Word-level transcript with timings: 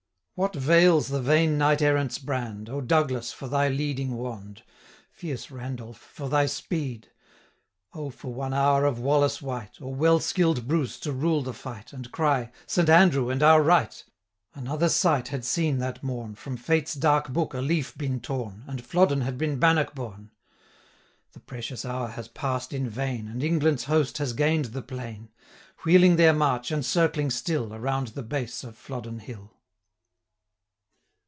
What 0.35 0.55
'vails 0.55 1.09
the 1.09 1.21
vain 1.21 1.59
knight 1.59 1.83
errant's 1.83 2.17
brand? 2.17 2.67
O, 2.67 2.81
Douglas, 2.81 3.31
for 3.31 3.47
thy 3.47 3.67
leading 3.67 4.15
wand! 4.15 4.63
Fierce 5.11 5.51
Randolph, 5.51 5.99
for 5.99 6.29
thy 6.29 6.47
speed! 6.47 7.09
610 7.93 8.01
O 8.01 8.09
for 8.09 8.33
one 8.33 8.51
hour 8.51 8.85
of 8.85 8.97
Wallace 8.99 9.39
wight, 9.39 9.79
Or 9.79 9.93
well 9.93 10.19
skill'd 10.19 10.67
Bruce, 10.67 10.99
to 11.01 11.11
rule 11.11 11.43
the 11.43 11.53
fight, 11.53 11.93
And 11.93 12.11
cry 12.11 12.49
'Saint 12.65 12.89
Andrew 12.89 13.29
and 13.29 13.43
our 13.43 13.61
right!' 13.61 14.03
Another 14.55 14.89
sight 14.89 15.27
had 15.27 15.45
seen 15.45 15.77
that 15.77 16.01
morn, 16.01 16.33
From 16.33 16.57
Fate's 16.57 16.95
dark 16.95 17.29
book 17.31 17.53
a 17.53 17.61
leaf 17.61 17.95
been 17.95 18.19
torn, 18.19 18.63
615 18.65 18.69
And 18.71 18.83
Flodden 18.83 19.21
had 19.21 19.37
been 19.37 19.59
Bannockbourne! 19.59 20.31
The 21.33 21.39
precious 21.39 21.85
hour 21.85 22.07
has 22.07 22.27
pass'd 22.27 22.73
in 22.73 22.89
vain, 22.89 23.27
And 23.27 23.43
England's 23.43 23.83
host 23.83 24.17
has 24.17 24.33
gain'd 24.33 24.65
the 24.73 24.81
plain; 24.81 25.29
Wheeling 25.85 26.15
their 26.15 26.33
march, 26.33 26.71
and 26.71 26.83
circling 26.83 27.29
still, 27.29 27.75
Around 27.75 28.07
the 28.09 28.23
base 28.23 28.63
of 28.63 28.75
Flodden 28.75 29.19
hill. 29.19 29.57